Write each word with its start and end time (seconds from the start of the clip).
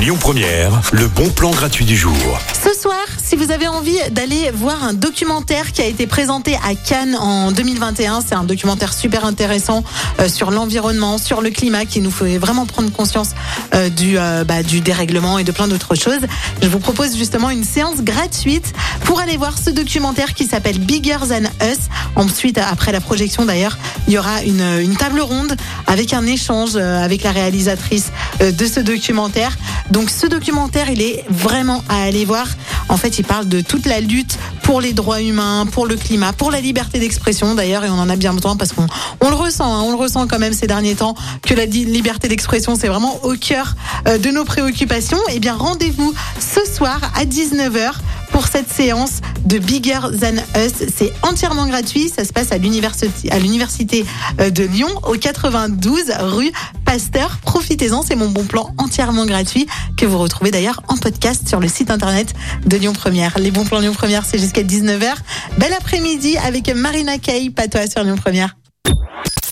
Lyon 0.00 0.16
Première, 0.18 0.80
le 0.92 1.06
bon 1.06 1.28
plan 1.30 1.50
gratuit 1.50 1.84
du 1.84 1.96
jour. 1.96 2.12
Ce 2.52 2.74
soir, 2.78 2.98
si 3.22 3.36
vous 3.36 3.52
avez 3.52 3.68
envie 3.68 3.98
d'aller 4.10 4.50
voir 4.52 4.82
un 4.82 4.92
documentaire 4.92 5.70
qui 5.70 5.80
a 5.80 5.86
été 5.86 6.08
présenté 6.08 6.56
à 6.56 6.74
Cannes 6.74 7.14
en 7.14 7.52
2021, 7.52 8.20
c'est 8.26 8.34
un 8.34 8.42
documentaire 8.42 8.92
super 8.92 9.24
intéressant 9.24 9.84
euh, 10.18 10.28
sur 10.28 10.50
l'environnement, 10.50 11.18
sur 11.18 11.40
le 11.40 11.50
climat, 11.50 11.84
qui 11.84 12.00
nous 12.00 12.10
fait 12.10 12.38
vraiment 12.38 12.66
prendre 12.66 12.90
conscience 12.90 13.30
euh, 13.74 13.88
du, 13.88 14.18
euh, 14.18 14.42
bah, 14.42 14.64
du 14.64 14.80
dérèglement 14.80 15.38
et 15.38 15.44
de 15.44 15.52
plein 15.52 15.68
d'autres 15.68 15.94
choses. 15.94 16.22
Je 16.60 16.68
vous 16.68 16.80
propose 16.80 17.16
justement 17.16 17.50
une 17.50 17.64
séance 17.64 18.02
gratuite 18.02 18.72
pour 19.04 19.20
aller 19.20 19.36
voir 19.36 19.56
ce 19.56 19.70
documentaire 19.70 20.34
qui 20.34 20.46
s'appelle 20.46 20.78
Bigger 20.78 21.18
Than 21.28 21.48
Us. 21.64 21.78
Ensuite, 22.16 22.58
après 22.58 22.90
la 22.90 23.00
projection 23.00 23.44
d'ailleurs, 23.44 23.78
il 24.08 24.14
y 24.14 24.18
aura 24.18 24.42
une, 24.42 24.80
une 24.80 24.96
table 24.96 25.20
ronde 25.20 25.56
avec 25.86 26.12
un 26.12 26.26
échange 26.26 26.74
avec 26.76 27.22
la 27.22 27.30
réalisatrice 27.30 28.10
de 28.40 28.66
ce 28.66 28.80
documentaire. 28.80 29.51
Donc 29.90 30.10
ce 30.10 30.26
documentaire, 30.26 30.90
il 30.90 31.02
est 31.02 31.24
vraiment 31.28 31.82
à 31.88 32.02
aller 32.02 32.24
voir. 32.24 32.46
En 32.88 32.96
fait, 32.96 33.18
il 33.18 33.24
parle 33.24 33.48
de 33.48 33.60
toute 33.60 33.86
la 33.86 34.00
lutte 34.00 34.38
pour 34.62 34.80
les 34.80 34.92
droits 34.92 35.20
humains, 35.20 35.66
pour 35.70 35.86
le 35.86 35.96
climat, 35.96 36.32
pour 36.32 36.50
la 36.50 36.60
liberté 36.60 36.98
d'expression 36.98 37.54
d'ailleurs, 37.54 37.84
et 37.84 37.90
on 37.90 37.98
en 37.98 38.08
a 38.08 38.16
bien 38.16 38.32
besoin 38.32 38.56
parce 38.56 38.72
qu'on 38.72 38.86
on 39.20 39.30
le 39.30 39.36
ressent, 39.36 39.74
hein, 39.74 39.82
on 39.84 39.90
le 39.90 39.96
ressent 39.96 40.26
quand 40.26 40.38
même 40.38 40.52
ces 40.52 40.66
derniers 40.66 40.94
temps 40.94 41.14
que 41.42 41.54
la 41.54 41.66
liberté 41.66 42.28
d'expression 42.28 42.76
c'est 42.76 42.88
vraiment 42.88 43.22
au 43.24 43.34
cœur 43.34 43.74
euh, 44.08 44.18
de 44.18 44.30
nos 44.30 44.44
préoccupations. 44.44 45.18
Et 45.32 45.40
bien 45.40 45.54
rendez-vous 45.54 46.14
ce 46.38 46.60
soir 46.72 47.00
à 47.16 47.24
19h 47.24 47.92
pour 48.30 48.46
cette 48.46 48.72
séance 48.72 49.20
de 49.44 49.58
Bigger 49.58 50.00
Than 50.20 50.36
Us. 50.56 50.88
C'est 50.94 51.12
entièrement 51.22 51.66
gratuit. 51.66 52.08
Ça 52.08 52.24
se 52.24 52.32
passe 52.32 52.52
à 52.52 52.58
l'université, 52.58 54.04
euh, 54.40 54.50
de 54.50 54.64
Lyon, 54.64 54.88
au 55.06 55.14
92 55.14 56.04
rue 56.20 56.52
Pasteur. 56.84 57.38
Profitez-en, 57.42 58.02
c'est 58.02 58.16
mon 58.16 58.28
bon 58.28 58.44
plan 58.44 58.74
entièrement 58.78 59.26
gratuit 59.26 59.66
que 59.96 60.06
vous 60.06 60.18
retrouvez 60.18 60.50
d'ailleurs 60.50 60.82
en 60.88 60.96
podcast 60.96 61.48
sur 61.48 61.60
le 61.60 61.68
site 61.68 61.90
internet 61.90 62.34
de 62.66 62.76
Lyon 62.76 62.92
Première. 62.92 63.38
Les 63.38 63.50
bons 63.50 63.64
plans 63.64 63.80
Lyon 63.80 63.94
Première, 63.94 64.24
c'est 64.24 64.38
jusqu'à 64.38 64.62
19h. 64.62 65.14
Bel 65.58 65.72
après-midi 65.72 66.36
avec 66.38 66.68
Marina 66.74 67.18
Kay, 67.18 67.50
patois 67.50 67.86
sur 67.86 68.02
Lyon 68.04 68.16
Première. 68.16 68.56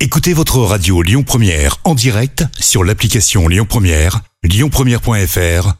Écoutez 0.00 0.32
votre 0.32 0.58
radio 0.60 1.02
Lyon 1.02 1.22
Première 1.22 1.76
en 1.84 1.94
direct 1.94 2.44
sur 2.58 2.84
l'application 2.84 3.48
Lyon 3.48 3.66
Première, 3.68 4.20
lyonpremière.fr 4.42 5.79